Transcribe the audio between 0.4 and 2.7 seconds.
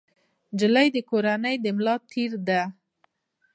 نجلۍ د کورنۍ د ملا تیر دی.